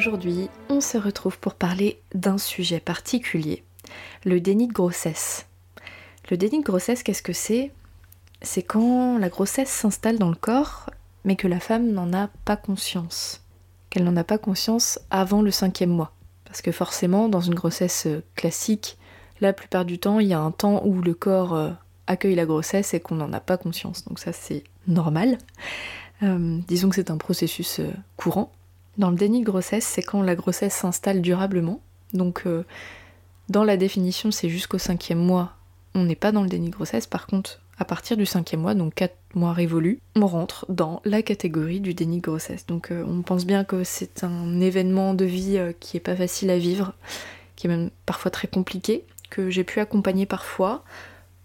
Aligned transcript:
Aujourd'hui, 0.00 0.48
on 0.70 0.80
se 0.80 0.96
retrouve 0.96 1.38
pour 1.38 1.52
parler 1.52 2.00
d'un 2.14 2.38
sujet 2.38 2.80
particulier, 2.80 3.62
le 4.24 4.40
déni 4.40 4.66
de 4.66 4.72
grossesse. 4.72 5.46
Le 6.30 6.38
déni 6.38 6.60
de 6.60 6.64
grossesse, 6.64 7.02
qu'est-ce 7.02 7.20
que 7.20 7.34
c'est? 7.34 7.70
C'est 8.40 8.62
quand 8.62 9.18
la 9.18 9.28
grossesse 9.28 9.68
s'installe 9.68 10.18
dans 10.18 10.30
le 10.30 10.36
corps, 10.36 10.88
mais 11.24 11.36
que 11.36 11.46
la 11.46 11.60
femme 11.60 11.92
n'en 11.92 12.14
a 12.14 12.30
pas 12.46 12.56
conscience. 12.56 13.44
Qu'elle 13.90 14.04
n'en 14.04 14.16
a 14.16 14.24
pas 14.24 14.38
conscience 14.38 14.98
avant 15.10 15.42
le 15.42 15.50
cinquième 15.50 15.90
mois. 15.90 16.14
Parce 16.46 16.62
que 16.62 16.72
forcément, 16.72 17.28
dans 17.28 17.42
une 17.42 17.54
grossesse 17.54 18.08
classique, 18.36 18.96
la 19.42 19.52
plupart 19.52 19.84
du 19.84 19.98
temps, 19.98 20.18
il 20.18 20.28
y 20.28 20.32
a 20.32 20.40
un 20.40 20.50
temps 20.50 20.80
où 20.82 21.02
le 21.02 21.12
corps 21.12 21.52
euh, 21.52 21.72
accueille 22.06 22.36
la 22.36 22.46
grossesse 22.46 22.94
et 22.94 23.00
qu'on 23.00 23.16
n'en 23.16 23.34
a 23.34 23.40
pas 23.40 23.58
conscience. 23.58 24.06
Donc 24.06 24.18
ça, 24.18 24.32
c'est 24.32 24.64
normal. 24.86 25.36
Euh, 26.22 26.58
disons 26.68 26.88
que 26.88 26.94
c'est 26.94 27.10
un 27.10 27.18
processus 27.18 27.80
euh, 27.80 27.90
courant. 28.16 28.50
Dans 29.00 29.08
le 29.08 29.16
déni 29.16 29.40
de 29.40 29.46
grossesse, 29.46 29.86
c'est 29.86 30.02
quand 30.02 30.20
la 30.20 30.34
grossesse 30.34 30.74
s'installe 30.74 31.22
durablement. 31.22 31.80
Donc, 32.12 32.42
euh, 32.44 32.64
dans 33.48 33.64
la 33.64 33.78
définition, 33.78 34.30
c'est 34.30 34.50
jusqu'au 34.50 34.76
cinquième 34.76 35.18
mois, 35.18 35.54
on 35.94 36.04
n'est 36.04 36.14
pas 36.14 36.32
dans 36.32 36.42
le 36.42 36.50
déni 36.50 36.68
de 36.68 36.74
grossesse. 36.74 37.06
Par 37.06 37.26
contre, 37.26 37.62
à 37.78 37.86
partir 37.86 38.18
du 38.18 38.26
cinquième 38.26 38.60
mois, 38.60 38.74
donc 38.74 38.92
4 38.92 39.16
mois 39.34 39.54
révolus, 39.54 40.00
on 40.16 40.26
rentre 40.26 40.66
dans 40.68 41.00
la 41.06 41.22
catégorie 41.22 41.80
du 41.80 41.94
déni 41.94 42.18
de 42.18 42.22
grossesse. 42.22 42.66
Donc, 42.66 42.90
euh, 42.90 43.02
on 43.08 43.22
pense 43.22 43.46
bien 43.46 43.64
que 43.64 43.84
c'est 43.84 44.22
un 44.22 44.60
événement 44.60 45.14
de 45.14 45.24
vie 45.24 45.56
euh, 45.56 45.72
qui 45.80 45.96
est 45.96 46.00
pas 46.00 46.14
facile 46.14 46.50
à 46.50 46.58
vivre, 46.58 46.92
qui 47.56 47.68
est 47.68 47.70
même 47.70 47.88
parfois 48.04 48.30
très 48.30 48.48
compliqué, 48.48 49.04
que 49.30 49.48
j'ai 49.48 49.64
pu 49.64 49.80
accompagner 49.80 50.26
parfois, 50.26 50.84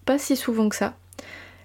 pas 0.03 0.19
si 0.19 0.35
souvent 0.35 0.67
que 0.67 0.75
ça, 0.75 0.95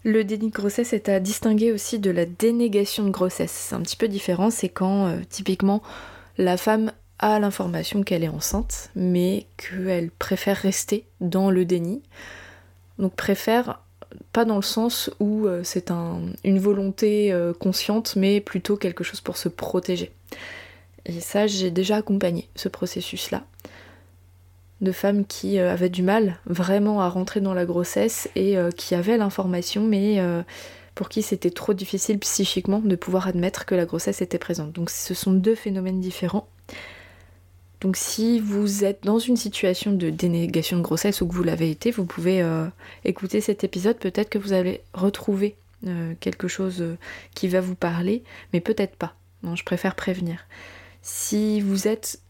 le 0.04 0.24
déni 0.24 0.48
de 0.48 0.54
grossesse 0.54 0.92
est 0.92 1.08
à 1.08 1.20
distinguer 1.20 1.72
aussi 1.72 1.98
de 1.98 2.10
la 2.10 2.26
dénégation 2.26 3.04
de 3.04 3.10
grossesse. 3.10 3.50
C'est 3.52 3.74
un 3.74 3.82
petit 3.82 3.96
peu 3.96 4.08
différent, 4.08 4.50
c'est 4.50 4.68
quand 4.68 5.06
euh, 5.06 5.18
typiquement 5.28 5.82
la 6.38 6.56
femme 6.56 6.92
a 7.18 7.38
l'information 7.38 8.02
qu'elle 8.02 8.24
est 8.24 8.28
enceinte, 8.28 8.90
mais 8.96 9.46
qu'elle 9.58 10.10
préfère 10.10 10.56
rester 10.56 11.04
dans 11.20 11.50
le 11.50 11.64
déni. 11.66 12.02
Donc 12.98 13.14
préfère 13.14 13.82
pas 14.32 14.44
dans 14.44 14.56
le 14.56 14.62
sens 14.62 15.10
où 15.20 15.46
euh, 15.46 15.62
c'est 15.64 15.90
une 15.90 16.58
volonté 16.58 17.32
euh, 17.32 17.52
consciente, 17.52 18.16
mais 18.16 18.40
plutôt 18.40 18.76
quelque 18.76 19.04
chose 19.04 19.20
pour 19.20 19.36
se 19.36 19.48
protéger. 19.48 20.12
Et 21.06 21.20
ça, 21.20 21.46
j'ai 21.46 21.70
déjà 21.70 21.96
accompagné 21.96 22.48
ce 22.56 22.68
processus-là 22.68 23.44
de 24.80 24.92
femmes 24.92 25.26
qui 25.26 25.58
euh, 25.58 25.72
avaient 25.72 25.88
du 25.88 26.02
mal 26.02 26.38
vraiment 26.46 27.00
à 27.00 27.08
rentrer 27.08 27.40
dans 27.40 27.54
la 27.54 27.64
grossesse 27.64 28.28
et 28.34 28.56
euh, 28.56 28.70
qui 28.70 28.94
avaient 28.94 29.18
l'information 29.18 29.86
mais 29.86 30.20
euh, 30.20 30.42
pour 30.94 31.08
qui 31.08 31.22
c'était 31.22 31.50
trop 31.50 31.74
difficile 31.74 32.18
psychiquement 32.18 32.80
de 32.80 32.96
pouvoir 32.96 33.28
admettre 33.28 33.66
que 33.66 33.74
la 33.74 33.84
grossesse 33.84 34.22
était 34.22 34.38
présente. 34.38 34.72
Donc 34.72 34.90
ce 34.90 35.14
sont 35.14 35.32
deux 35.32 35.54
phénomènes 35.54 36.00
différents. 36.00 36.48
Donc 37.80 37.96
si 37.96 38.40
vous 38.40 38.84
êtes 38.84 39.04
dans 39.04 39.18
une 39.18 39.36
situation 39.36 39.92
de 39.92 40.10
dénégation 40.10 40.76
de 40.76 40.82
grossesse 40.82 41.22
ou 41.22 41.26
que 41.26 41.34
vous 41.34 41.42
l'avez 41.42 41.70
été, 41.70 41.90
vous 41.90 42.04
pouvez 42.04 42.44
écouter 43.06 43.40
cet 43.40 43.64
épisode, 43.64 43.96
peut-être 43.96 44.28
que 44.28 44.36
vous 44.36 44.52
allez 44.52 44.82
retrouver 44.92 45.56
quelque 46.20 46.46
chose 46.46 46.84
qui 47.34 47.48
va 47.48 47.62
vous 47.62 47.76
parler, 47.76 48.22
mais 48.52 48.60
peut-être 48.60 48.96
pas. 48.96 49.14
Non, 49.42 49.56
je 49.56 49.64
préfère 49.64 49.94
prévenir. 49.94 50.44
Si 51.00 51.62
vous 51.62 51.88
êtes 51.88 52.20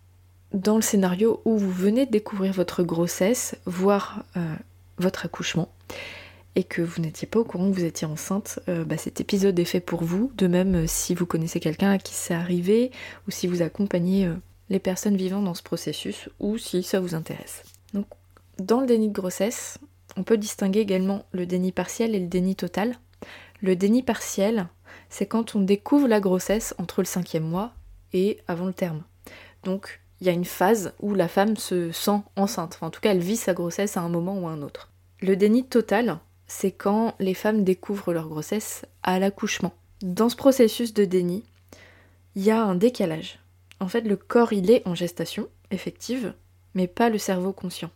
dans 0.52 0.76
le 0.76 0.82
scénario 0.82 1.40
où 1.44 1.56
vous 1.56 1.70
venez 1.70 2.06
de 2.06 2.10
découvrir 2.10 2.52
votre 2.52 2.82
grossesse, 2.82 3.56
voire 3.66 4.24
euh, 4.36 4.54
votre 4.98 5.24
accouchement, 5.26 5.70
et 6.56 6.64
que 6.64 6.82
vous 6.82 7.00
n'étiez 7.00 7.28
pas 7.28 7.38
au 7.38 7.44
courant 7.44 7.70
que 7.70 7.76
vous 7.76 7.84
étiez 7.84 8.06
enceinte, 8.06 8.58
euh, 8.68 8.84
bah, 8.84 8.96
cet 8.96 9.20
épisode 9.20 9.58
est 9.58 9.64
fait 9.64 9.80
pour 9.80 10.02
vous. 10.02 10.32
De 10.36 10.46
même, 10.46 10.74
euh, 10.74 10.84
si 10.86 11.14
vous 11.14 11.26
connaissez 11.26 11.60
quelqu'un 11.60 11.92
à 11.92 11.98
qui 11.98 12.14
c'est 12.14 12.34
arrivé, 12.34 12.90
ou 13.28 13.30
si 13.30 13.46
vous 13.46 13.62
accompagnez 13.62 14.30
les 14.68 14.78
personnes 14.78 15.16
vivant 15.16 15.42
dans 15.42 15.54
ce 15.54 15.62
processus, 15.62 16.28
ou 16.40 16.58
si 16.58 16.82
ça 16.82 17.00
vous 17.00 17.14
intéresse. 17.14 17.62
Donc, 17.94 18.06
dans 18.58 18.80
le 18.80 18.86
déni 18.86 19.08
de 19.08 19.14
grossesse, 19.14 19.78
on 20.16 20.22
peut 20.22 20.36
distinguer 20.36 20.80
également 20.80 21.24
le 21.32 21.46
déni 21.46 21.72
partiel 21.72 22.14
et 22.14 22.20
le 22.20 22.26
déni 22.26 22.56
total. 22.56 22.98
Le 23.62 23.76
déni 23.76 24.02
partiel, 24.02 24.68
c'est 25.08 25.26
quand 25.26 25.54
on 25.54 25.60
découvre 25.60 26.08
la 26.08 26.20
grossesse 26.20 26.74
entre 26.78 27.00
le 27.00 27.06
cinquième 27.06 27.44
mois 27.44 27.72
et 28.12 28.38
avant 28.48 28.66
le 28.66 28.72
terme. 28.72 29.02
Donc 29.64 30.00
il 30.20 30.26
y 30.26 30.30
a 30.30 30.34
une 30.34 30.44
phase 30.44 30.92
où 31.00 31.14
la 31.14 31.28
femme 31.28 31.56
se 31.56 31.92
sent 31.92 32.20
enceinte. 32.36 32.78
en 32.80 32.90
tout 32.90 33.00
cas, 33.00 33.12
elle 33.12 33.20
vit 33.20 33.36
sa 33.36 33.54
grossesse 33.54 33.96
à 33.96 34.00
un 34.00 34.08
moment 34.08 34.38
ou 34.38 34.48
à 34.48 34.50
un 34.50 34.62
autre. 34.62 34.90
Le 35.20 35.36
déni 35.36 35.64
total, 35.64 36.18
c'est 36.46 36.72
quand 36.72 37.14
les 37.18 37.34
femmes 37.34 37.64
découvrent 37.64 38.12
leur 38.12 38.28
grossesse 38.28 38.84
à 39.02 39.18
l'accouchement. 39.18 39.72
Dans 40.02 40.28
ce 40.28 40.36
processus 40.36 40.94
de 40.94 41.04
déni, 41.04 41.44
il 42.34 42.42
y 42.42 42.50
a 42.50 42.62
un 42.62 42.74
décalage. 42.74 43.38
En 43.80 43.88
fait, 43.88 44.02
le 44.02 44.16
corps, 44.16 44.52
il 44.52 44.70
est 44.70 44.86
en 44.86 44.94
gestation 44.94 45.48
effective, 45.70 46.34
mais 46.74 46.86
pas 46.86 47.08
le 47.08 47.18
cerveau 47.18 47.52
conscient. 47.52 47.90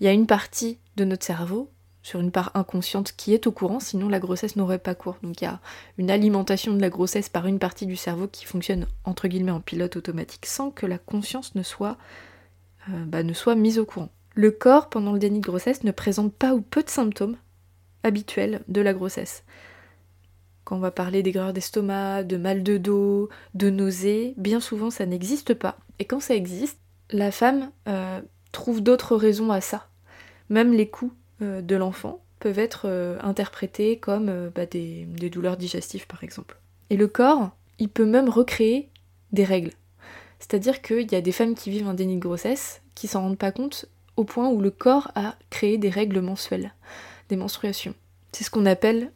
Il 0.00 0.04
y 0.04 0.08
a 0.08 0.12
une 0.12 0.26
partie 0.26 0.78
de 0.96 1.04
notre 1.04 1.24
cerveau 1.24 1.70
sur 2.06 2.20
une 2.20 2.30
part 2.30 2.52
inconsciente 2.54 3.14
qui 3.16 3.34
est 3.34 3.48
au 3.48 3.50
courant, 3.50 3.80
sinon 3.80 4.08
la 4.08 4.20
grossesse 4.20 4.54
n'aurait 4.54 4.78
pas 4.78 4.94
cours. 4.94 5.16
Donc 5.24 5.40
il 5.40 5.44
y 5.44 5.48
a 5.48 5.58
une 5.98 6.08
alimentation 6.08 6.72
de 6.72 6.80
la 6.80 6.88
grossesse 6.88 7.28
par 7.28 7.48
une 7.48 7.58
partie 7.58 7.84
du 7.84 7.96
cerveau 7.96 8.28
qui 8.28 8.44
fonctionne 8.44 8.86
en 9.02 9.12
pilote 9.60 9.96
automatique 9.96 10.46
sans 10.46 10.70
que 10.70 10.86
la 10.86 10.98
conscience 10.98 11.56
ne 11.56 11.64
soit, 11.64 11.96
euh, 12.90 13.04
bah, 13.06 13.24
ne 13.24 13.32
soit 13.32 13.56
mise 13.56 13.80
au 13.80 13.84
courant. 13.84 14.10
Le 14.36 14.52
corps, 14.52 14.88
pendant 14.88 15.14
le 15.14 15.18
déni 15.18 15.40
de 15.40 15.46
grossesse, 15.46 15.82
ne 15.82 15.90
présente 15.90 16.32
pas 16.32 16.54
ou 16.54 16.60
peu 16.60 16.84
de 16.84 16.90
symptômes 16.90 17.36
habituels 18.04 18.62
de 18.68 18.80
la 18.80 18.94
grossesse. 18.94 19.42
Quand 20.62 20.76
on 20.76 20.80
va 20.80 20.92
parler 20.92 21.24
d'aigreur 21.24 21.52
d'estomac, 21.52 22.22
de 22.22 22.36
mal 22.36 22.62
de 22.62 22.78
dos, 22.78 23.30
de 23.54 23.68
nausées, 23.68 24.34
bien 24.36 24.60
souvent 24.60 24.90
ça 24.90 25.06
n'existe 25.06 25.54
pas. 25.54 25.76
Et 25.98 26.04
quand 26.04 26.20
ça 26.20 26.36
existe, 26.36 26.78
la 27.10 27.32
femme 27.32 27.72
euh, 27.88 28.20
trouve 28.52 28.80
d'autres 28.80 29.16
raisons 29.16 29.50
à 29.50 29.60
ça. 29.60 29.88
Même 30.50 30.72
les 30.72 30.88
coups 30.88 31.12
de 31.40 31.76
l'enfant 31.76 32.22
peuvent 32.40 32.58
être 32.58 32.82
euh, 32.84 33.18
interprétés 33.22 33.98
comme 33.98 34.28
euh, 34.28 34.50
bah, 34.54 34.66
des, 34.66 35.04
des, 35.04 35.30
douleurs 35.30 35.56
digestives 35.56 36.06
par 36.06 36.22
exemple. 36.22 36.58
Et 36.90 36.96
le 36.96 37.08
corps, 37.08 37.50
il 37.78 37.88
peut 37.88 38.04
même 38.04 38.28
recréer 38.28 38.90
des 39.32 39.44
règles. 39.44 39.72
C'est-à-dire 40.38 40.82
qu'il 40.82 41.10
y 41.10 41.14
a 41.14 41.20
des 41.20 41.32
femmes 41.32 41.54
qui 41.54 41.70
vivent 41.70 41.88
un 41.88 41.94
déni 41.94 42.16
de 42.16 42.20
grossesse 42.20 42.82
qui 42.94 43.08
s'en 43.08 43.22
rendent 43.22 43.38
pas 43.38 43.52
compte 43.52 43.86
au 44.16 44.24
point 44.24 44.48
où 44.48 44.60
le 44.60 44.70
corps 44.70 45.10
a 45.14 45.34
créé 45.50 45.78
des 45.78 45.90
règles 45.90 46.20
mensuelles, 46.20 46.74
des 47.28 47.36
menstruations. 47.36 47.94
C'est 48.32 48.44
ce 48.44 48.50
qu'on 48.50 48.66
appelle 48.66 49.12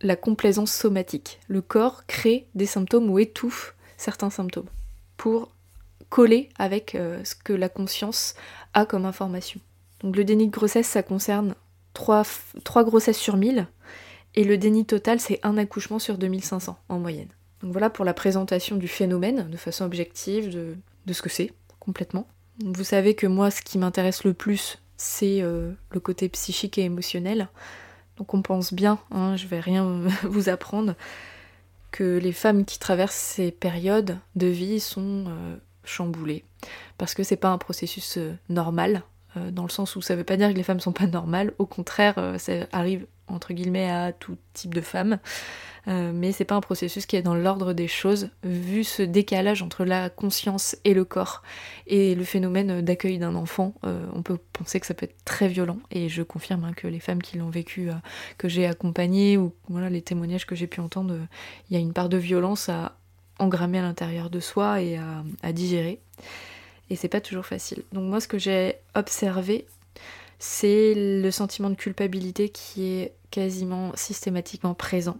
la 0.00 0.16
complaisance 0.16 0.72
somatique. 0.72 1.40
Le 1.48 1.62
corps 1.62 2.06
crée 2.06 2.46
des 2.54 2.66
symptômes 2.66 3.10
ou 3.10 3.18
étouffe 3.18 3.74
certains 3.96 4.30
symptômes 4.30 4.68
pour 5.16 5.52
coller 6.08 6.48
avec 6.58 6.90
ce 6.92 7.34
que 7.34 7.52
la 7.52 7.68
conscience 7.68 8.34
a 8.74 8.84
comme 8.84 9.06
information. 9.06 9.60
Donc 10.02 10.16
le 10.16 10.24
déni 10.24 10.46
de 10.46 10.52
grossesse, 10.52 10.86
ça 10.86 11.02
concerne 11.02 11.54
3, 11.94 12.24
grossesses 12.84 13.18
sur 13.18 13.36
1000, 13.36 13.66
et 14.34 14.44
le 14.44 14.58
déni 14.58 14.84
total, 14.84 15.20
c'est 15.20 15.40
un 15.42 15.58
accouchement 15.58 15.98
sur 15.98 16.18
2500 16.18 16.78
en 16.88 16.98
moyenne. 16.98 17.28
Donc 17.62 17.72
voilà 17.72 17.90
pour 17.90 18.04
la 18.04 18.14
présentation 18.14 18.76
du 18.76 18.88
phénomène 18.88 19.48
de 19.48 19.56
façon 19.56 19.84
objective, 19.84 20.50
de, 20.50 21.12
ce 21.12 21.22
que 21.22 21.28
c'est, 21.28 21.52
complètement. 21.78 22.26
Vous 22.64 22.84
savez 22.84 23.14
que 23.14 23.26
moi, 23.26 23.50
ce 23.50 23.62
qui 23.62 23.78
m'intéresse 23.78 24.24
le 24.24 24.34
plus, 24.34 24.78
c'est 24.96 25.42
euh, 25.42 25.72
le 25.90 26.00
côté 26.00 26.28
psychique 26.28 26.78
et 26.78 26.82
émotionnel. 26.82 27.48
Donc 28.16 28.34
on 28.34 28.42
pense 28.42 28.72
bien, 28.72 28.98
hein, 29.10 29.36
je 29.36 29.46
vais 29.46 29.60
rien 29.60 30.02
vous 30.24 30.48
apprendre, 30.48 30.94
que 31.90 32.18
les 32.18 32.32
femmes 32.32 32.64
qui 32.64 32.78
traversent 32.78 33.14
ces 33.14 33.50
périodes 33.50 34.18
de 34.34 34.46
vie 34.46 34.80
sont 34.80 35.26
euh, 35.28 35.56
chamboulées. 35.84 36.44
Parce 36.98 37.14
que 37.14 37.22
c'est 37.22 37.36
pas 37.36 37.50
un 37.50 37.58
processus 37.58 38.16
euh, 38.16 38.34
normal, 38.48 39.02
dans 39.36 39.62
le 39.62 39.70
sens 39.70 39.96
où 39.96 40.02
ça 40.02 40.16
veut 40.16 40.24
pas 40.24 40.36
dire 40.36 40.48
que 40.50 40.56
les 40.56 40.62
femmes 40.62 40.80
sont 40.80 40.92
pas 40.92 41.06
normales, 41.06 41.52
au 41.58 41.66
contraire, 41.66 42.14
euh, 42.18 42.38
ça 42.38 42.52
arrive 42.72 43.06
entre 43.28 43.54
guillemets 43.54 43.90
à 43.90 44.12
tout 44.12 44.36
type 44.52 44.74
de 44.74 44.80
femmes, 44.82 45.18
euh, 45.88 46.12
mais 46.14 46.32
c'est 46.32 46.44
pas 46.44 46.54
un 46.54 46.60
processus 46.60 47.06
qui 47.06 47.16
est 47.16 47.22
dans 47.22 47.34
l'ordre 47.34 47.72
des 47.72 47.88
choses, 47.88 48.28
vu 48.44 48.84
ce 48.84 49.02
décalage 49.02 49.62
entre 49.62 49.84
la 49.84 50.10
conscience 50.10 50.76
et 50.84 50.92
le 50.92 51.04
corps, 51.04 51.42
et 51.86 52.14
le 52.14 52.24
phénomène 52.24 52.82
d'accueil 52.82 53.18
d'un 53.18 53.34
enfant, 53.34 53.74
on 53.82 54.22
peut 54.22 54.38
penser 54.52 54.80
que 54.80 54.86
ça 54.86 54.92
peut 54.92 55.04
être 55.04 55.24
très 55.24 55.48
violent, 55.48 55.78
et 55.90 56.10
je 56.10 56.22
confirme 56.22 56.64
hein, 56.64 56.72
que 56.74 56.86
les 56.86 57.00
femmes 57.00 57.22
qui 57.22 57.38
l'ont 57.38 57.48
vécu, 57.48 57.88
que 58.36 58.48
j'ai 58.48 58.66
accompagnées, 58.66 59.38
ou 59.38 59.54
les 59.70 60.02
témoignages 60.02 60.44
que 60.44 60.54
j'ai 60.54 60.66
pu 60.66 60.80
entendre, 60.80 61.16
il 61.70 61.74
y 61.74 61.76
a 61.76 61.80
une 61.80 61.94
part 61.94 62.10
de 62.10 62.18
violence 62.18 62.68
à 62.68 62.98
engrammer 63.38 63.78
à 63.78 63.82
l'intérieur 63.82 64.30
de 64.30 64.40
soi 64.40 64.80
et 64.80 64.98
à, 65.42 65.52
digérer. 65.52 66.00
Et 66.92 66.96
c'est 66.96 67.08
pas 67.08 67.22
toujours 67.22 67.46
facile. 67.46 67.84
Donc 67.92 68.04
moi 68.04 68.20
ce 68.20 68.28
que 68.28 68.38
j'ai 68.38 68.74
observé, 68.94 69.64
c'est 70.38 70.92
le 70.94 71.30
sentiment 71.30 71.70
de 71.70 71.74
culpabilité 71.74 72.50
qui 72.50 72.84
est 72.84 73.12
quasiment 73.30 73.92
systématiquement 73.94 74.74
présent. 74.74 75.16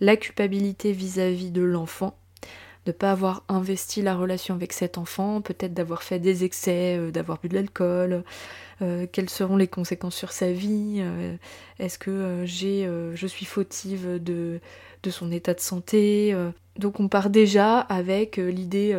La 0.00 0.16
culpabilité 0.16 0.92
vis-à-vis 0.92 1.50
de 1.50 1.62
l'enfant, 1.62 2.14
de 2.84 2.90
ne 2.90 2.92
pas 2.92 3.10
avoir 3.10 3.42
investi 3.48 4.02
la 4.02 4.14
relation 4.14 4.54
avec 4.54 4.74
cet 4.74 4.98
enfant, 4.98 5.40
peut-être 5.40 5.72
d'avoir 5.72 6.02
fait 6.02 6.18
des 6.18 6.44
excès, 6.44 6.98
euh, 6.98 7.10
d'avoir 7.10 7.38
bu 7.38 7.48
de 7.48 7.54
l'alcool, 7.54 8.22
euh, 8.82 9.06
quelles 9.10 9.30
seront 9.30 9.56
les 9.56 9.68
conséquences 9.68 10.16
sur 10.16 10.30
sa 10.30 10.52
vie, 10.52 10.98
euh, 10.98 11.36
est-ce 11.78 11.98
que 11.98 12.42
j'ai, 12.44 12.86
je 13.14 13.26
suis 13.26 13.46
fautive 13.46 14.22
de, 14.22 14.60
de 15.02 15.10
son 15.10 15.32
état 15.32 15.54
de 15.54 15.60
santé. 15.60 16.36
Donc 16.76 17.00
on 17.00 17.08
part 17.08 17.30
déjà 17.30 17.78
avec 17.78 18.36
l'idée, 18.36 18.94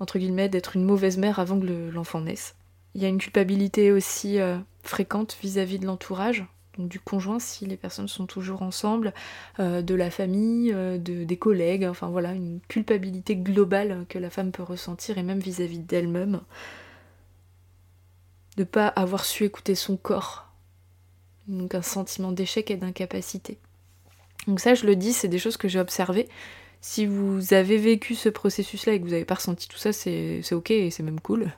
entre 0.00 0.18
guillemets, 0.18 0.48
d'être 0.48 0.76
une 0.76 0.84
mauvaise 0.84 1.18
mère 1.18 1.38
avant 1.38 1.58
que 1.58 1.90
l'enfant 1.90 2.20
naisse. 2.20 2.56
Il 2.94 3.02
y 3.02 3.04
a 3.04 3.08
une 3.08 3.18
culpabilité 3.18 3.90
aussi 3.90 4.38
fréquente 4.82 5.36
vis-à-vis 5.42 5.78
de 5.78 5.86
l'entourage, 5.86 6.44
du 6.78 7.00
conjoint 7.00 7.38
si 7.38 7.66
les 7.66 7.76
personnes 7.76 8.08
sont 8.08 8.26
toujours 8.26 8.62
ensemble, 8.62 9.12
euh, 9.60 9.82
de 9.82 9.94
la 9.94 10.10
famille, 10.10 10.72
euh, 10.72 10.98
de, 10.98 11.24
des 11.24 11.36
collègues, 11.36 11.84
enfin 11.84 12.08
voilà, 12.08 12.32
une 12.32 12.60
culpabilité 12.68 13.36
globale 13.36 14.06
que 14.08 14.18
la 14.18 14.30
femme 14.30 14.52
peut 14.52 14.62
ressentir 14.62 15.18
et 15.18 15.22
même 15.22 15.40
vis-à-vis 15.40 15.78
d'elle-même. 15.78 16.40
De 18.56 18.64
pas 18.64 18.88
avoir 18.88 19.24
su 19.24 19.44
écouter 19.44 19.74
son 19.74 19.96
corps. 19.96 20.48
Donc 21.48 21.74
un 21.74 21.82
sentiment 21.82 22.32
d'échec 22.32 22.70
et 22.70 22.76
d'incapacité. 22.76 23.58
Donc 24.46 24.60
ça 24.60 24.74
je 24.74 24.86
le 24.86 24.96
dis, 24.96 25.12
c'est 25.12 25.28
des 25.28 25.38
choses 25.38 25.56
que 25.56 25.68
j'ai 25.68 25.80
observées. 25.80 26.28
Si 26.86 27.06
vous 27.06 27.54
avez 27.54 27.78
vécu 27.78 28.14
ce 28.14 28.28
processus-là 28.28 28.92
et 28.92 28.98
que 29.00 29.04
vous 29.04 29.12
n'avez 29.12 29.24
pas 29.24 29.36
ressenti 29.36 29.68
tout 29.68 29.78
ça, 29.78 29.90
c'est 29.94 30.42
ok 30.52 30.70
et 30.70 30.90
c'est 30.90 31.02
même 31.02 31.18
cool. 31.18 31.50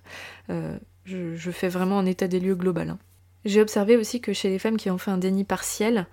Euh, 0.50 0.78
je, 1.04 1.50
fais 1.50 1.66
vraiment 1.66 1.98
un 1.98 2.06
état 2.06 2.28
des 2.28 2.38
lieux 2.38 2.54
global. 2.54 2.90
Hein. 2.90 2.98
J'ai 3.44 3.60
observé 3.60 3.96
aussi 3.96 4.20
que 4.20 4.32
chez 4.32 4.50
les 4.50 4.60
femmes 4.60 4.76
qui 4.76 4.88
ont 4.88 4.98
fait 4.98 5.10
un 5.10 5.18
déni 5.18 5.42
partiel, 5.42 6.06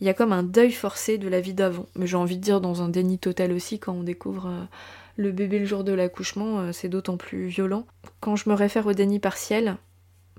il 0.00 0.06
y 0.06 0.10
a 0.10 0.14
comme 0.14 0.32
un 0.32 0.44
deuil 0.44 0.70
forcé 0.70 1.18
de 1.18 1.28
la 1.28 1.40
vie 1.40 1.54
d'avant. 1.54 1.86
Mais 1.96 2.06
j'ai 2.06 2.16
envie 2.16 2.36
de 2.36 2.40
dire 2.40 2.60
dans 2.60 2.82
un 2.82 2.88
déni 2.88 3.18
total 3.18 3.50
aussi, 3.50 3.80
quand 3.80 3.94
on 3.94 4.04
découvre 4.04 4.46
euh, 4.46 4.64
le 5.16 5.32
bébé 5.32 5.58
le 5.58 5.66
jour 5.66 5.82
de 5.82 5.92
l'accouchement, 5.92 6.60
euh, 6.60 6.70
c'est 6.70 6.88
d'autant 6.88 7.16
plus 7.16 7.48
violent. 7.48 7.84
Quand 8.20 8.36
je 8.36 8.48
me 8.48 8.54
réfère 8.54 8.86
au 8.86 8.92
déni 8.92 9.18
partiel, 9.18 9.76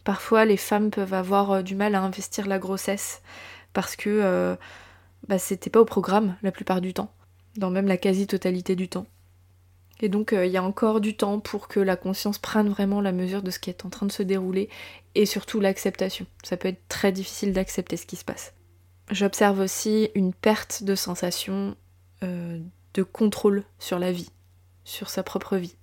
parfois 0.06 0.46
les 0.46 0.56
femmes 0.58 0.92
peuvent 0.92 1.14
avoir 1.14 1.62
du 1.62 1.76
mal 1.76 1.94
à 1.94 2.02
investir 2.02 2.48
la 2.48 2.58
grossesse 2.58 3.22
parce 3.74 3.98
que 3.98 4.56
bah, 5.28 5.40
c'était 5.40 5.70
pas 5.70 5.82
au 5.82 5.86
programme 5.86 6.38
la 6.42 6.54
plupart 6.54 6.80
du 6.80 6.94
temps, 6.94 7.12
dans 7.58 7.70
même 7.70 7.88
la 7.88 7.98
quasi-totalité 7.98 8.76
du 8.76 8.88
temps. 8.88 9.06
Et 10.02 10.10
donc 10.10 10.34
il 10.34 10.52
y 10.52 10.58
a 10.58 10.64
encore 10.64 11.02
du 11.02 11.16
temps 11.16 11.40
pour 11.40 11.68
que 11.68 11.80
la 11.80 11.96
conscience 11.96 12.38
prenne 12.38 12.68
vraiment 12.68 13.00
la 13.00 13.12
mesure 13.12 13.42
de 13.42 13.52
ce 13.52 13.60
qui 13.60 13.70
est 13.70 13.86
en 13.86 13.90
train 13.90 14.06
de 14.06 14.12
se 14.12 14.24
dérouler 14.24 14.70
et 15.16 15.26
surtout 15.26 15.60
l'acceptation. 15.60 16.26
Ça 16.44 16.58
peut 16.58 16.68
être 16.68 16.88
très 16.88 17.12
difficile 17.12 17.54
d'accepter 17.54 17.96
ce 17.98 18.06
qui 18.06 18.16
se 18.16 18.26
passe. 18.26 18.54
J'observe 19.12 19.60
aussi 19.60 20.10
une 20.16 20.34
perte 20.34 20.84
de 20.84 20.96
sensation 20.96 21.76
euh, 22.24 22.60
de 22.94 23.04
contrôle 23.04 23.64
sur 23.80 24.00
la 24.00 24.12
vie, 24.12 24.30
sur 24.84 25.10
sa 25.10 25.24
propre 25.24 25.58
vie. 25.58 25.76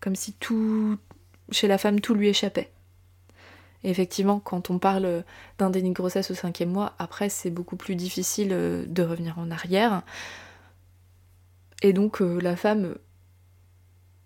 Comme 0.00 0.16
si 0.16 0.32
tout, 0.34 0.96
chez 1.50 1.68
la 1.68 1.78
femme, 1.78 2.00
tout 2.00 2.14
lui 2.14 2.28
échappait. 2.28 2.70
Et 3.82 3.90
effectivement, 3.90 4.40
quand 4.40 4.70
on 4.70 4.78
parle 4.78 5.24
d'un 5.58 5.70
déni 5.70 5.90
de 5.90 5.94
grossesse 5.94 6.30
au 6.30 6.34
cinquième 6.34 6.70
mois, 6.70 6.94
après 6.98 7.28
c'est 7.28 7.50
beaucoup 7.50 7.76
plus 7.76 7.96
difficile 7.96 8.50
euh, 8.52 8.84
de 8.86 9.02
revenir 9.02 9.38
en 9.38 9.50
arrière. 9.50 10.02
Et 11.82 11.92
donc 11.92 12.20
euh, 12.20 12.40
la 12.40 12.56
femme 12.56 12.96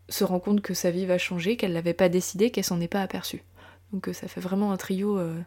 se 0.09 0.25
rend 0.25 0.41
compte 0.41 0.61
que 0.61 0.75
sa 0.75 0.91
vie 0.91 1.07
va 1.07 1.19
changer, 1.19 1.57
qu'elle 1.57 1.73
l'avait 1.73 1.95
pas 1.95 2.09
décidé, 2.09 2.51
qu'elle 2.51 2.65
s'en 2.65 2.81
est 2.81 2.89
pas 2.89 3.03
aperçue. 3.03 3.43
Donc 3.93 4.09
euh, 4.09 4.13
ça 4.13 4.29
fait 4.29 4.41
vraiment 4.41 4.73
un 4.73 4.77
trio, 4.77 5.19
euh, 5.19 5.41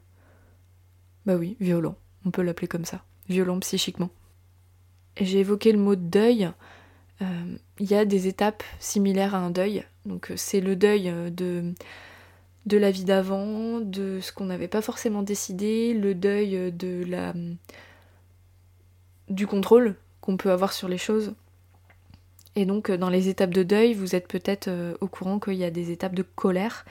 bah 1.25 1.35
oui, 1.35 1.57
violent, 1.59 1.95
on 2.25 2.31
peut 2.31 2.41
l'appeler 2.41 2.67
comme 2.67 2.85
ça, 2.85 3.03
violent 3.29 3.59
psychiquement. 3.59 4.09
J'ai 5.19 5.39
évoqué 5.39 5.71
le 5.71 5.79
mot 5.79 5.95
deuil, 5.95 6.49
euh, 7.21 7.57
il 7.79 7.89
y 7.89 7.95
a 7.95 8.05
des 8.05 8.27
étapes 8.27 8.63
similaires 8.79 9.35
à 9.35 9.39
un 9.39 9.49
deuil, 9.49 9.83
donc 10.05 10.31
c'est 10.35 10.61
le 10.61 10.75
deuil 10.75 11.11
de, 11.31 11.73
de 12.65 12.77
la 12.77 12.91
vie 12.91 13.03
d'avant, 13.03 13.79
de 13.79 14.19
ce 14.21 14.31
qu'on 14.31 14.45
n'avait 14.45 14.67
pas 14.67 14.81
forcément 14.81 15.23
décidé, 15.23 15.93
le 15.93 16.15
deuil 16.15 16.71
de 16.71 17.03
la 17.05 17.33
du 19.27 19.45
contrôle 19.45 19.97
qu'on 20.21 20.37
peut 20.37 20.51
avoir 20.51 20.71
sur 20.71 20.87
les 20.87 20.97
choses. 20.97 21.33
Et 22.59 22.65
donc 22.65 22.89
dans 22.89 23.11
les 23.11 23.29
étapes 23.29 23.51
de 23.51 23.61
deuil, 23.61 23.93
vous 23.93 24.15
êtes 24.15 24.27
peut-être 24.27 24.67
au 24.99 25.07
courant 25.07 25.39
qu'il 25.39 25.53
y 25.53 25.63
a 25.63 25.69
des 25.69 25.91
étapes 25.91 26.15
de 26.15 26.23
colère 26.23 26.85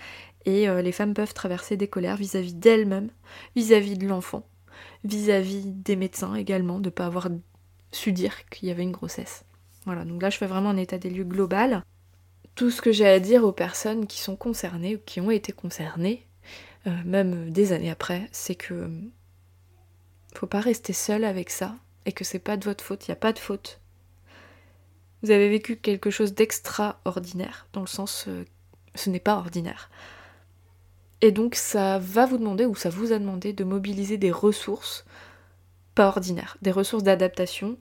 et 0.46 0.68
euh, 0.68 0.80
les 0.80 0.92
femmes 0.92 1.12
peuvent 1.12 1.34
traverser 1.34 1.76
des 1.76 1.88
colères 1.88 2.16
vis-à-vis 2.16 2.54
d'elles-mêmes, 2.54 3.10
vis-à-vis 3.56 3.98
de 3.98 4.06
l'enfant, 4.06 4.48
vis-à-vis 5.04 5.66
des 5.66 5.96
médecins 5.96 6.34
également, 6.36 6.78
de 6.78 6.86
ne 6.86 6.90
pas 6.90 7.06
avoir 7.06 7.28
su 7.90 8.12
dire 8.12 8.48
qu'il 8.48 8.68
y 8.68 8.70
avait 8.70 8.84
une 8.84 8.92
grossesse. 8.92 9.44
Voilà, 9.84 10.04
donc 10.04 10.22
là 10.22 10.30
je 10.30 10.38
fais 10.38 10.46
vraiment 10.46 10.70
un 10.70 10.76
état 10.76 10.98
des 10.98 11.10
lieux 11.10 11.24
global. 11.24 11.84
Tout 12.54 12.70
ce 12.70 12.80
que 12.80 12.92
j'ai 12.92 13.06
à 13.06 13.20
dire 13.20 13.44
aux 13.44 13.52
personnes 13.52 14.06
qui 14.06 14.20
sont 14.20 14.36
concernées 14.36 14.96
ou 14.96 15.00
qui 15.04 15.20
ont 15.20 15.30
été 15.30 15.52
concernées, 15.52 16.26
euh, 16.86 16.96
même 17.04 17.50
des 17.50 17.72
années 17.72 17.90
après, 17.90 18.28
c'est 18.30 18.54
que 18.54 18.88
faut 20.34 20.46
pas 20.46 20.60
rester 20.60 20.92
seul 20.92 21.24
avec 21.24 21.50
ça 21.50 21.76
et 22.04 22.12
que 22.12 22.22
c'est 22.22 22.38
pas 22.38 22.56
de 22.56 22.64
votre 22.64 22.84
faute, 22.84 23.06
il 23.06 23.10
n'y 23.10 23.14
a 23.14 23.16
pas 23.16 23.32
de 23.32 23.38
faute. 23.38 23.80
Vous 25.22 25.30
avez 25.30 25.48
vécu 25.48 25.76
quelque 25.76 26.10
chose 26.10 26.34
d'extraordinaire, 26.34 27.66
dans 27.72 27.80
le 27.80 27.86
sens 27.86 28.26
euh, 28.28 28.44
ce 28.94 29.10
n'est 29.10 29.20
pas 29.20 29.36
ordinaire. 29.36 29.90
Et 31.22 31.32
donc 31.32 31.54
ça 31.54 31.98
va 31.98 32.26
vous 32.26 32.38
demander, 32.38 32.66
ou 32.66 32.74
ça 32.74 32.90
vous 32.90 33.12
a 33.12 33.18
demandé, 33.18 33.52
de 33.52 33.64
mobiliser 33.64 34.18
des 34.18 34.30
ressources 34.30 35.04
pas 35.94 36.08
ordinaires, 36.08 36.58
des 36.60 36.70
ressources 36.70 37.02
d'adaptation, 37.02 37.78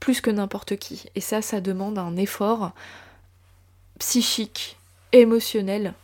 plus 0.00 0.20
que 0.20 0.30
n'importe 0.30 0.76
qui. 0.76 1.04
Et 1.14 1.20
ça, 1.20 1.42
ça 1.42 1.60
demande 1.60 1.96
un 1.96 2.16
effort 2.16 2.72
psychique, 4.00 4.76
émotionnel, 5.12 5.94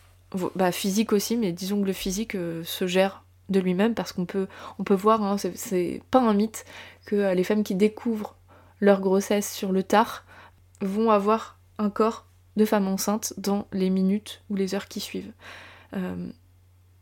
bah, 0.55 0.71
physique 0.71 1.13
aussi, 1.13 1.37
mais 1.37 1.53
disons 1.53 1.81
que 1.81 1.87
le 1.87 1.93
physique 1.93 2.37
euh, 2.37 2.63
se 2.65 2.87
gère 2.87 3.25
de 3.49 3.59
lui-même 3.61 3.95
parce 3.95 4.13
qu'on 4.13 4.27
peut, 4.27 4.47
on 4.79 4.85
peut 4.85 4.95
voir, 4.95 5.23
hein, 5.23 5.37
c'est 5.39 6.03
pas 6.11 6.21
un 6.21 6.35
mythe, 6.35 6.65
que 7.07 7.17
euh, 7.17 7.35
les 7.35 7.45
femmes 7.45 7.65
qui 7.65 7.75
découvrent 7.75 8.37
leur 8.81 9.01
grossesse 9.01 9.53
sur 9.53 9.73
le 9.73 9.83
tard 9.83 10.25
vont 10.81 11.11
avoir 11.11 11.59
un 11.79 11.91
corps 11.91 12.27
de 12.57 12.65
femme 12.65 12.89
enceinte 12.89 13.33
dans 13.39 13.67
les 13.73 13.89
minutes 13.89 14.43
ou 14.51 14.57
les 14.57 14.75
heures 14.75 14.89
qui 14.89 15.01
suivent. 15.01 15.33
Euh, 15.97 16.29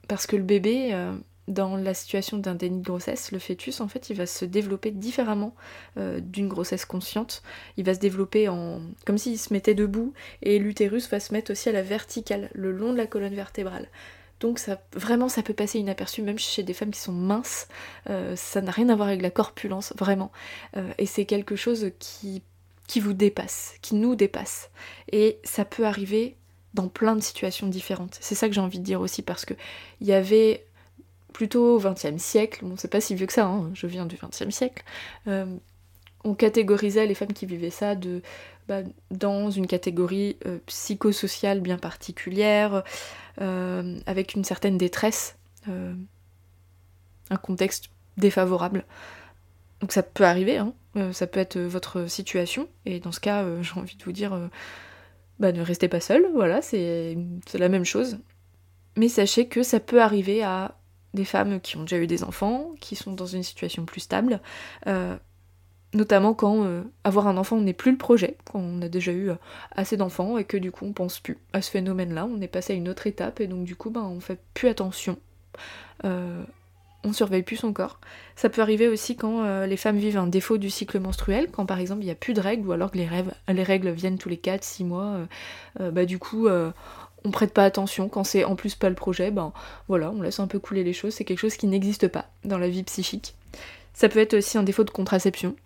parce 0.07 0.27
que 0.27 0.37
le 0.37 0.43
bébé, 0.43 0.91
euh, 0.93 1.17
dans 1.49 1.77
la 1.77 1.95
situation 1.95 2.39
d'un 2.39 2.55
déni 2.55 2.81
de 2.81 2.85
grossesse, 2.85 3.33
le 3.33 3.39
fœtus, 3.39 3.81
en 3.81 3.89
fait, 3.89 4.11
il 4.11 4.17
va 4.17 4.27
se 4.27 4.45
développer 4.45 4.93
différemment 4.93 5.55
euh, 5.97 6.21
d'une 6.21 6.49
grossesse 6.49 6.85
consciente. 6.85 7.43
Il 7.77 7.85
va 7.85 7.95
se 7.95 7.99
développer 7.99 8.49
en 8.49 8.83
comme 9.05 9.19
s'il 9.19 9.39
se 9.39 9.53
mettait 9.53 9.75
debout, 9.75 10.13
et 10.43 10.59
l'utérus 10.59 11.09
va 11.11 11.19
se 11.19 11.33
mettre 11.33 11.51
aussi 11.51 11.69
à 11.69 11.73
la 11.73 11.83
verticale, 11.83 12.51
le 12.55 12.71
long 12.71 12.93
de 12.93 12.99
la 12.99 13.07
colonne 13.07 13.35
vertébrale. 13.35 13.89
Donc 14.39 14.59
ça, 14.59 14.83
vraiment, 14.93 15.31
ça 15.31 15.43
peut 15.43 15.55
passer 15.55 15.79
inaperçu, 15.79 16.21
même 16.21 16.39
chez 16.39 16.63
des 16.63 16.75
femmes 16.75 16.91
qui 16.91 17.01
sont 17.01 17.13
minces. 17.13 17.69
Ça 18.35 18.61
n'a 18.61 18.71
rien 18.71 18.91
à 18.91 18.95
voir 18.95 19.09
avec 19.09 19.23
la 19.23 19.31
corpulence, 19.31 19.95
vraiment. 19.97 20.31
et 20.99 21.07
c'est 21.07 21.25
quelque 21.25 21.57
chose 21.57 21.91
qui, 21.99 22.43
qui 22.87 23.01
vous 23.01 23.13
dépasse, 23.13 23.75
qui 23.83 23.95
nous 23.95 24.15
dépasse. 24.15 24.71
Et 25.13 25.39
ça 25.45 25.65
peut 25.65 25.87
arriver 25.87 26.37
dans 26.75 26.89
plein 26.89 27.17
de 27.17 27.21
situations 27.21 27.67
différentes. 27.67 28.19
C'est 28.21 28.35
ça 28.35 28.49
que 28.49 28.55
j'ai 28.55 28.61
envie 28.61 28.79
de 28.79 28.85
dire 28.85 29.01
aussi 29.01 29.23
parce 29.23 29.45
que 29.45 29.55
il 30.01 30.07
y 30.07 30.13
avait 30.13 30.67
plutôt 31.33 31.77
au 31.77 31.79
XXe 31.79 32.17
siècle, 32.17 32.61
bon 32.65 32.77
c'est 32.79 32.91
pas 32.91 33.01
si 33.01 33.15
vieux 33.15 33.27
que 33.27 33.33
ça, 33.33 33.45
hein, 33.45 33.71
je 33.75 33.87
viens 33.87 34.07
du 34.07 34.17
XXe 34.17 34.55
siècle, 34.55 34.83
euh, 35.27 35.45
on 36.25 36.35
catégorisait 36.35 37.07
les 37.07 37.15
femmes 37.15 37.35
qui 37.35 37.45
vivaient 37.45 37.71
ça 37.71 37.95
bah, 38.69 38.81
dans 39.11 39.51
une 39.51 39.67
catégorie 39.67 40.39
euh, 40.47 40.59
psychosociale 40.67 41.61
bien 41.61 41.77
particulière, 41.77 42.85
euh, 43.41 43.99
avec 44.07 44.35
une 44.35 44.45
certaine 44.45 44.79
détresse, 44.79 45.37
un 45.69 47.37
contexte 47.37 47.91
défavorable. 48.17 48.85
Donc 49.81 49.93
ça 49.93 50.03
peut 50.03 50.25
arriver, 50.25 50.57
hein, 50.59 50.73
ça 51.13 51.27
peut 51.27 51.41
être 51.41 51.59
votre 51.59 52.09
situation, 52.09 52.69
et 52.85 53.01
dans 53.01 53.13
ce 53.13 53.21
cas, 53.21 53.45
j'ai 53.63 53.79
envie 53.79 53.97
de 53.97 54.05
vous 54.05 54.13
dire 54.13 54.49
bah 55.39 55.53
ne 55.53 55.61
restez 55.61 55.89
pas 55.89 56.01
seul, 56.01 56.27
voilà, 56.35 56.63
c'est 56.63 57.17
la 57.55 57.69
même 57.69 57.85
chose. 57.85 58.19
Mais 58.97 59.09
sachez 59.09 59.49
que 59.49 59.63
ça 59.63 59.81
peut 59.81 60.01
arriver 60.01 60.43
à 60.43 60.79
des 61.15 61.25
femmes 61.25 61.61
qui 61.61 61.77
ont 61.77 61.83
déjà 61.83 61.99
eu 61.99 62.07
des 62.07 62.25
enfants, 62.25 62.75
qui 62.81 62.97
sont 62.97 63.13
dans 63.13 63.27
une 63.27 63.43
situation 63.43 63.85
plus 63.85 64.01
stable, 64.01 64.41
euh, 64.87 65.17
notamment 65.95 66.35
quand 66.35 66.65
euh, 66.65 66.83
avoir 67.05 67.27
un 67.27 67.37
enfant 67.37 67.61
n'est 67.61 67.73
plus 67.75 67.93
le 67.93 67.99
projet, 67.99 68.37
quand 68.45 68.61
on 68.61 68.83
a 68.83 68.89
déjà 68.89 69.13
eu 69.13 69.31
euh, 69.31 69.37
assez 69.73 69.97
d'enfants 69.97 70.39
et 70.39 70.45
que 70.45 70.57
du 70.57 70.71
coup 70.71 70.85
on 70.87 70.93
pense 70.93 71.21
plus 71.21 71.39
à 71.53 71.63
ce 71.63 71.71
phénomène-là, 71.71 72.27
on 72.27 72.41
est 72.41 72.49
passé 72.49 72.73
à 72.73 72.77
une 72.77 72.89
autre 72.89 73.07
étape 73.07 73.41
et 73.41 73.47
donc 73.47 73.65
du 73.65 73.77
coup 73.77 73.91
ben, 73.91 74.03
on 74.03 74.21
fait 74.21 74.41
plus 74.55 74.69
attention. 74.69 75.19
On 77.07 77.13
surveille 77.13 77.43
plus 77.43 77.57
son 77.57 77.73
corps. 77.73 77.99
Ça 78.35 78.51
peut 78.51 78.61
arriver 78.61 78.89
aussi 78.89 79.17
quand 79.17 79.45
euh, 79.45 79.67
les 79.67 79.77
femmes 79.77 79.97
vivent 79.97 80.19
un 80.19 80.27
défaut 80.27 80.59
du 80.59 80.71
cycle 80.71 80.99
menstruel, 80.99 81.51
quand 81.51 81.65
par 81.65 81.79
exemple 81.79 82.03
il 82.03 82.07
n'y 82.07 82.11
a 82.11 82.17
plus 82.17 82.35
de 82.35 82.41
règles 82.41 82.67
ou 82.67 82.73
alors 82.73 82.91
que 82.91 82.99
les, 82.99 83.07
rêves, 83.07 83.33
les 83.49 83.63
règles 83.63 83.91
viennent 83.91 84.19
tous 84.19 84.29
les 84.29 84.37
4-6 84.37 84.85
mois. 84.85 85.05
Euh, 85.05 85.27
euh, 85.81 85.91
bah 85.91 86.05
du 86.05 86.19
coup, 86.19 86.49
on 86.49 87.31
prête 87.31 87.53
pas 87.53 87.65
attention. 87.65 88.09
Quand 88.09 88.25
c'est 88.25 88.45
en 88.45 88.57
plus 88.57 88.75
pas 88.75 88.89
le 88.89 88.95
projet, 88.95 89.31
ben 89.31 89.53
voilà, 89.89 90.11
on 90.11 90.21
laisse 90.21 90.41
un 90.41 90.47
peu 90.47 90.59
couler 90.59 90.85
les 90.85 90.93
choses. 90.93 91.15
C'est 91.15 91.25
quelque 91.25 91.39
chose 91.39 91.57
qui 91.57 91.67
n'existe 91.67 92.09
pas 92.09 92.27
dans 92.45 92.59
la 92.59 92.69
vie 92.69 92.83
psychique. 92.83 93.35
Ça 93.95 94.09
peut 94.09 94.19
être 94.19 94.35
aussi 94.35 94.59
un 94.59 94.63
défaut 94.63 94.85
de 94.85 94.91
contraception. 94.91 95.57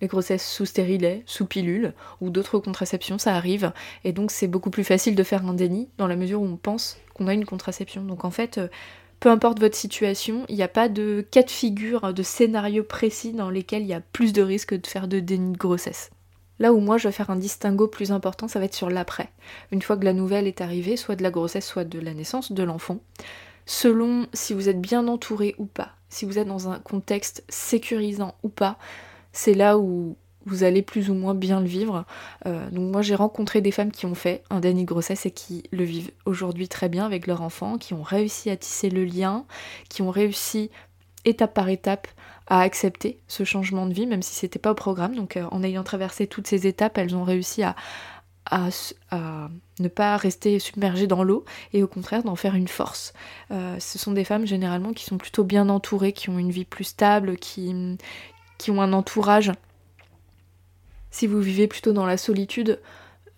Les 0.00 0.08
grossesses 0.08 0.50
sous 0.50 0.64
stérilet, 0.64 1.22
sous 1.26 1.44
pilule 1.44 1.92
ou 2.22 2.30
d'autres 2.30 2.58
contraceptions, 2.58 3.18
ça 3.18 3.34
arrive. 3.34 3.72
Et 4.04 4.12
donc 4.12 4.30
c'est 4.30 4.48
beaucoup 4.48 4.70
plus 4.70 4.84
facile 4.84 5.14
de 5.14 5.22
faire 5.22 5.46
un 5.46 5.52
déni 5.52 5.88
dans 5.98 6.06
la 6.06 6.16
mesure 6.16 6.40
où 6.40 6.46
on 6.46 6.56
pense 6.56 6.96
qu'on 7.12 7.26
a 7.26 7.34
une 7.34 7.44
contraception. 7.44 8.02
Donc 8.02 8.24
en 8.24 8.30
fait, 8.30 8.58
peu 9.20 9.28
importe 9.28 9.60
votre 9.60 9.76
situation, 9.76 10.46
il 10.48 10.56
n'y 10.56 10.62
a 10.62 10.68
pas 10.68 10.88
de 10.88 11.24
cas 11.30 11.42
de 11.42 11.50
figure, 11.50 12.14
de 12.14 12.22
scénario 12.22 12.82
précis 12.82 13.32
dans 13.32 13.50
lesquels 13.50 13.82
il 13.82 13.88
y 13.88 13.94
a 13.94 14.00
plus 14.00 14.32
de 14.32 14.42
risques 14.42 14.74
de 14.74 14.86
faire 14.86 15.08
de 15.08 15.20
déni 15.20 15.52
de 15.52 15.58
grossesse. 15.58 16.10
Là 16.58 16.72
où 16.72 16.80
moi 16.80 16.98
je 16.98 17.08
vais 17.08 17.12
faire 17.12 17.30
un 17.30 17.36
distinguo 17.36 17.86
plus 17.86 18.12
important, 18.12 18.48
ça 18.48 18.58
va 18.58 18.64
être 18.64 18.74
sur 18.74 18.90
l'après. 18.90 19.30
Une 19.72 19.82
fois 19.82 19.96
que 19.96 20.04
la 20.04 20.14
nouvelle 20.14 20.46
est 20.46 20.62
arrivée, 20.62 20.96
soit 20.96 21.16
de 21.16 21.22
la 21.22 21.30
grossesse, 21.30 21.66
soit 21.66 21.84
de 21.84 21.98
la 21.98 22.14
naissance 22.14 22.52
de 22.52 22.62
l'enfant, 22.62 22.98
selon 23.66 24.26
si 24.32 24.54
vous 24.54 24.68
êtes 24.68 24.80
bien 24.80 25.06
entouré 25.06 25.54
ou 25.58 25.66
pas, 25.66 25.92
si 26.08 26.24
vous 26.24 26.38
êtes 26.38 26.48
dans 26.48 26.68
un 26.68 26.78
contexte 26.78 27.44
sécurisant 27.48 28.34
ou 28.42 28.48
pas, 28.48 28.78
c'est 29.32 29.54
là 29.54 29.78
où 29.78 30.16
vous 30.46 30.64
allez 30.64 30.82
plus 30.82 31.10
ou 31.10 31.14
moins 31.14 31.34
bien 31.34 31.60
le 31.60 31.66
vivre. 31.66 32.04
Euh, 32.46 32.68
donc 32.70 32.90
moi 32.92 33.02
j'ai 33.02 33.14
rencontré 33.14 33.60
des 33.60 33.70
femmes 33.70 33.92
qui 33.92 34.06
ont 34.06 34.14
fait 34.14 34.42
un 34.50 34.60
déni 34.60 34.84
grossesse 34.84 35.26
et 35.26 35.30
qui 35.30 35.64
le 35.70 35.84
vivent 35.84 36.10
aujourd'hui 36.24 36.68
très 36.68 36.88
bien 36.88 37.04
avec 37.04 37.26
leur 37.26 37.42
enfant, 37.42 37.78
qui 37.78 37.94
ont 37.94 38.02
réussi 38.02 38.50
à 38.50 38.56
tisser 38.56 38.90
le 38.90 39.04
lien, 39.04 39.44
qui 39.88 40.02
ont 40.02 40.10
réussi 40.10 40.70
étape 41.24 41.54
par 41.54 41.68
étape 41.68 42.08
à 42.46 42.60
accepter 42.60 43.20
ce 43.28 43.44
changement 43.44 43.86
de 43.86 43.92
vie, 43.92 44.06
même 44.06 44.22
si 44.22 44.34
c'était 44.34 44.58
pas 44.58 44.72
au 44.72 44.74
programme. 44.74 45.14
Donc 45.14 45.36
euh, 45.36 45.46
en 45.50 45.62
ayant 45.62 45.84
traversé 45.84 46.26
toutes 46.26 46.46
ces 46.46 46.66
étapes, 46.66 46.98
elles 46.98 47.14
ont 47.14 47.24
réussi 47.24 47.62
à, 47.62 47.76
à, 48.50 48.68
ne 49.78 49.88
pas 49.88 50.16
rester 50.16 50.58
submergées 50.58 51.06
dans 51.06 51.22
l'eau 51.22 51.44
et 51.72 51.82
au 51.82 51.88
contraire 51.88 52.22
d'en 52.22 52.36
faire 52.36 52.54
une 52.54 52.68
force. 52.68 53.12
Euh, 53.50 53.78
ce 53.78 53.98
sont 53.98 54.12
des 54.12 54.24
femmes 54.24 54.46
généralement 54.46 54.92
qui 54.92 55.04
sont 55.04 55.18
plutôt 55.18 55.44
bien 55.44 55.68
entourées, 55.68 56.12
qui 56.12 56.30
ont 56.30 56.38
une 56.38 56.50
vie 56.50 56.64
plus 56.64 56.84
stable, 56.84 57.36
qui, 57.36 57.96
qui 58.58 58.70
ont 58.70 58.82
un 58.82 58.92
entourage 58.92 59.52
si 61.10 61.26
vous 61.26 61.40
vivez 61.40 61.66
plutôt 61.66 61.92
dans 61.92 62.06
la 62.06 62.16
solitude, 62.16 62.80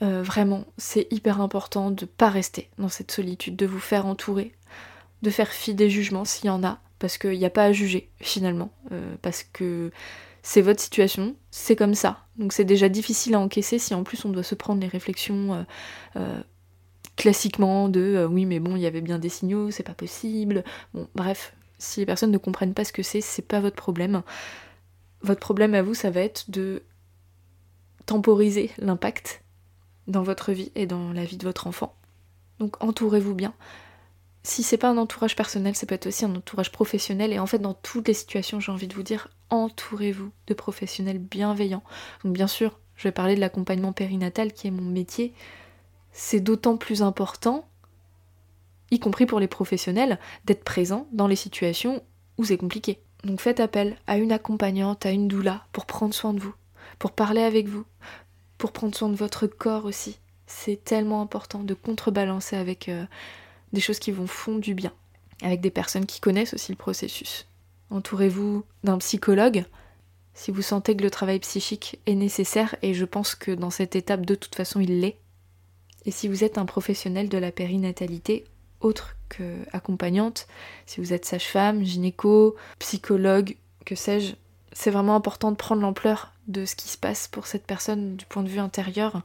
euh, 0.03 0.23
vraiment, 0.23 0.65
c'est 0.79 1.07
hyper 1.13 1.41
important 1.41 1.91
de 1.91 2.05
pas 2.05 2.29
rester 2.29 2.69
dans 2.79 2.89
cette 2.89 3.11
solitude, 3.11 3.57
de 3.57 3.67
vous 3.67 3.79
faire 3.79 4.07
entourer, 4.07 4.53
de 5.23 5.31
faire 5.31 5.49
fi 5.49 5.75
des 5.75 5.89
jugements 5.89 6.25
s'il 6.25 6.47
y 6.47 6.51
en 6.51 6.65
a, 6.65 6.81
parce 6.99 7.19
qu'il 7.19 7.39
n'y 7.39 7.45
a 7.45 7.51
pas 7.51 7.65
à 7.65 7.73
juger 7.73 8.11
finalement, 8.21 8.73
euh, 8.91 9.15
parce 9.23 9.45
que 9.45 9.91
c'est 10.43 10.61
votre 10.61 10.81
situation, 10.81 11.37
c'est 11.53 11.77
comme 11.77 11.95
ça. 11.95 12.27
Donc 12.37 12.53
c'est 12.53 12.65
déjà 12.65 12.89
difficile 12.89 13.35
à 13.35 13.41
encaisser 13.41 13.79
si 13.79 13.95
en 13.95 14.03
plus 14.03 14.25
on 14.25 14.31
doit 14.31 14.43
se 14.43 14.57
prendre 14.57 14.81
les 14.81 14.89
réflexions 14.89 15.65
euh, 16.17 16.43
classiquement 17.15 17.89
de 17.89 18.27
oui 18.29 18.47
mais 18.47 18.59
bon 18.59 18.75
il 18.75 18.83
y 18.83 18.87
avait 18.87 19.03
bien 19.03 19.21
des 19.21 19.29
signaux, 19.29 19.71
c'est 19.71 19.85
pas 19.85 19.95
possible. 19.95 20.65
Bon 20.95 21.07
bref, 21.15 21.55
si 21.79 22.01
les 22.01 22.07
personnes 22.07 22.33
ne 22.33 22.39
comprennent 22.39 22.75
pas 22.75 22.85
ce 22.85 22.93
que 22.93 23.05
c'est, 23.05 23.21
c'est 23.21 23.47
pas 23.47 23.61
votre 23.61 23.77
problème. 23.77 24.23
Votre 25.21 25.41
problème 25.41 25.75
à 25.75 25.83
vous, 25.83 25.95
ça 25.95 26.11
va 26.11 26.23
être 26.23 26.51
de 26.51 26.83
temporiser 28.07 28.71
l'impact 28.79 29.43
dans 30.07 30.23
votre 30.23 30.53
vie 30.53 30.73
et 30.75 30.87
dans 30.87 31.13
la 31.13 31.25
vie 31.25 31.37
de 31.37 31.45
votre 31.45 31.67
enfant. 31.67 31.95
Donc 32.59 32.83
entourez-vous 32.83 33.35
bien. 33.35 33.55
Si 34.45 34.63
c'est 34.63 34.77
pas 34.77 34.91
un 34.91 34.99
entourage 34.99 35.37
personnel, 35.37 35.77
ça 35.77 35.87
peut 35.87 35.95
être 35.95 36.09
aussi 36.09 36.25
un 36.25 36.35
entourage 36.35 36.73
professionnel. 36.73 37.33
Et 37.33 37.39
en 37.39 37.47
fait, 37.47 37.61
dans 37.61 37.75
toutes 37.75 38.09
les 38.09 38.15
situations, 38.15 38.59
j'ai 38.59 38.73
envie 38.73 38.89
de 38.89 38.95
vous 38.95 39.05
dire, 39.05 39.29
entourez-vous 39.51 40.33
de 40.49 40.55
professionnels 40.55 41.19
bienveillants. 41.19 41.85
Donc 42.25 42.33
bien 42.33 42.49
sûr, 42.49 42.81
je 42.97 43.05
vais 43.05 43.13
parler 43.13 43.37
de 43.37 43.41
l'accompagnement 43.41 43.93
périnatal 43.93 44.53
qui 44.53 44.67
est 44.67 44.73
mon 44.73 44.91
métier. 44.91 45.33
C'est 46.11 46.41
d'autant 46.41 46.77
plus 46.77 47.03
important, 47.03 47.69
y 48.91 48.99
compris 48.99 49.27
pour 49.27 49.41
les 49.41 49.49
professionnels, 49.49 50.19
d'être 50.45 50.65
présent 50.65 51.07
dans 51.13 51.29
les 51.29 51.37
situations 51.37 52.03
où 52.37 52.45
c'est 52.45 52.59
compliqué. 52.59 53.01
Donc 53.25 53.41
faites 53.41 53.61
appel 53.61 53.97
à 54.09 54.19
une 54.19 54.33
accompagnante, 54.33 55.07
à 55.07 55.11
une 55.11 55.29
doula 55.29 55.67
pour 55.73 55.87
prendre 55.87 56.15
soin 56.15 56.35
de 56.35 56.41
vous 56.41 56.55
pour 56.99 57.13
parler 57.13 57.43
avec 57.43 57.69
vous, 57.69 57.85
pour 58.59 58.73
prendre 58.73 58.95
soin 58.95 59.09
de 59.09 59.17
votre 59.17 59.47
corps 59.47 59.85
aussi. 59.85 60.19
C'est 60.47 60.85
tellement 60.85 61.23
important 61.23 61.61
de 61.65 61.75
contrebalancer 61.75 62.57
avec 62.57 62.89
euh, 62.89 63.05
des 63.73 63.81
choses 63.81 63.99
qui 63.99 64.13
vont 64.13 64.27
fondre 64.27 64.61
du 64.61 64.75
bien, 64.75 64.93
avec 65.43 65.61
des 65.61 65.71
personnes 65.71 66.07
qui 66.07 66.21
connaissent 66.21 66.55
aussi 66.55 66.73
le 66.73 66.77
processus. 66.77 67.47
Entourez-vous 67.91 68.65
d'un 68.85 68.99
psychologue 68.99 69.65
si 70.35 70.51
vous 70.51 70.63
sentez 70.63 70.97
que 70.97 71.03
le 71.03 71.11
travail 71.11 71.39
psychique 71.41 72.01
est 72.07 72.15
nécessaire, 72.15 72.75
et 72.83 72.95
je 72.95 73.05
pense 73.05 73.35
que 73.35 73.51
dans 73.51 73.71
cette 73.71 73.97
étape, 73.97 74.25
de 74.25 74.35
toute 74.35 74.55
façon, 74.55 74.81
il 74.81 75.01
l'est. 75.01 75.19
Et 76.05 76.11
si 76.11 76.27
vous 76.27 76.43
êtes 76.43 76.59
un 76.59 76.65
professionnel 76.65 77.29
de 77.29 77.39
la 77.39 77.53
périnatalité, 77.53 78.45
autre 78.81 79.17
que 79.29 79.59
accompagnante, 79.73 80.47
si 80.87 81.01
vous 81.01 81.13
êtes 81.13 81.25
sage-femme, 81.25 81.85
gynéco, 81.85 82.57
psychologue, 82.79 83.57
que 83.85 83.95
sais-je, 83.95 84.35
c'est 84.73 84.91
vraiment 84.91 85.15
important 85.15 85.53
de 85.53 85.57
prendre 85.57 85.83
l'ampleur 85.83 86.32
de 86.49 86.65
ce 86.65 86.75
qui 86.75 86.89
se 86.89 86.99
passe 86.99 87.29
pour 87.29 87.47
cette 87.47 87.67
personne 87.67 88.17
du 88.17 88.27
point 88.27 88.43
de 88.43 88.49
vue 88.49 88.59
intérieur 88.59 89.23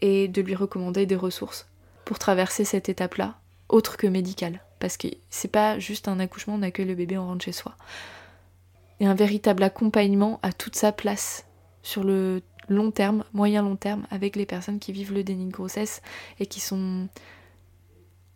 et 0.00 0.28
de 0.28 0.42
lui 0.42 0.54
recommander 0.54 1.06
des 1.06 1.16
ressources 1.16 1.68
pour 2.04 2.18
traverser 2.18 2.64
cette 2.64 2.88
étape-là, 2.88 3.38
autre 3.68 3.96
que 3.96 4.06
médicale. 4.06 4.62
Parce 4.78 4.96
que 4.96 5.08
c'est 5.30 5.50
pas 5.50 5.78
juste 5.78 6.08
un 6.08 6.20
accouchement, 6.20 6.54
on 6.54 6.62
accueille 6.62 6.86
le 6.86 6.94
bébé, 6.94 7.18
on 7.18 7.26
rentre 7.26 7.44
chez 7.44 7.52
soi. 7.52 7.76
Et 9.00 9.06
un 9.06 9.14
véritable 9.14 9.62
accompagnement 9.62 10.40
a 10.42 10.52
toute 10.52 10.76
sa 10.76 10.92
place 10.92 11.44
sur 11.82 12.04
le 12.04 12.42
long 12.68 12.90
terme, 12.90 13.24
moyen 13.32 13.62
long 13.62 13.76
terme, 13.76 14.06
avec 14.10 14.36
les 14.36 14.46
personnes 14.46 14.78
qui 14.78 14.92
vivent 14.92 15.12
le 15.12 15.24
déni 15.24 15.46
de 15.46 15.52
grossesse 15.52 16.02
et 16.38 16.46
qui 16.46 16.60
sont 16.60 17.08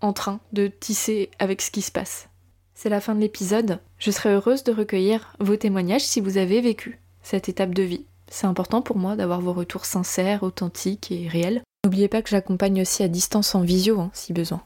en 0.01 0.12
train 0.12 0.41
de 0.53 0.67
tisser 0.67 1.31
avec 1.39 1.62
ce 1.62 1.71
qui 1.71 1.83
se 1.83 1.93
passe. 1.93 2.29
C'est 2.75 2.89
la 2.89 3.01
fin 3.01 3.15
de 3.15 3.21
l'épisode. 3.21 3.81
Je 3.99 4.11
serais 4.11 4.31
heureuse 4.31 4.65
de 4.65 4.73
recueillir 4.73 5.35
vos 5.39 5.57
témoignages 5.57 6.05
si 6.05 6.21
vous 6.21 6.39
avez 6.39 6.61
vécu 6.61 6.99
cette 7.23 7.49
étape 7.49 7.75
de 7.75 7.83
vie. 7.83 8.07
C'est 8.33 8.47
important 8.47 8.81
pour 8.81 8.97
moi 8.97 9.15
d'avoir 9.15 9.43
vos 9.43 9.53
retours 9.53 9.85
sincères, 9.85 10.43
authentiques 10.43 11.12
et 11.12 11.29
réels. 11.29 11.61
N'oubliez 11.85 12.09
pas 12.09 12.23
que 12.23 12.31
j'accompagne 12.31 12.81
aussi 12.81 13.03
à 13.03 13.09
distance 13.09 13.55
en 13.55 13.61
visio, 13.61 14.01
hein, 14.01 14.11
si 14.15 14.33
besoin. 14.33 14.62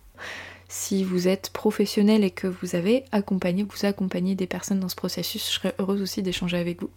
Si 0.69 1.03
vous 1.03 1.27
êtes 1.27 1.51
professionnel 1.51 2.23
et 2.23 2.31
que 2.31 2.47
vous 2.47 2.77
avez 2.77 3.05
accompagné, 3.11 3.65
vous 3.65 3.85
accompagnez 3.85 4.37
des 4.37 4.47
personnes 4.47 4.79
dans 4.79 4.89
ce 4.89 4.95
processus, 4.95 5.45
je 5.45 5.55
serais 5.57 5.75
heureuse 5.81 6.01
aussi 6.01 6.23
d'échanger 6.23 6.59
avec 6.59 6.81
vous. 6.81 6.91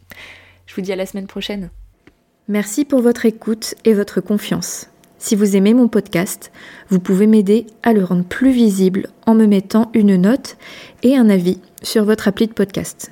Je 0.68 0.76
vous 0.76 0.82
dis 0.82 0.92
à 0.92 0.96
la 0.96 1.08
semaine 1.08 1.26
prochaine. 1.26 1.72
Merci 2.48 2.86
pour 2.86 3.02
votre 3.02 3.26
écoute 3.26 3.74
et 3.84 3.96
votre 3.96 4.22
confiance. 4.22 4.92
Si 5.18 5.36
vous 5.36 5.56
aimez 5.56 5.74
mon 5.74 5.88
podcast, 5.88 6.52
vous 6.90 7.00
pouvez 7.00 7.26
m'aider 7.26 7.66
à 7.82 7.94
le 7.94 8.04
rendre 8.04 8.26
plus 8.26 8.52
visible 8.52 9.10
en 9.26 9.34
me 9.34 9.48
mettant 9.48 9.90
une 9.96 10.18
note 10.18 10.56
et 11.02 11.18
un 11.18 11.32
avis 11.32 11.60
sur 11.82 12.06
votre 12.06 12.28
appli 12.28 12.46
de 12.46 12.54
podcast. 12.54 13.12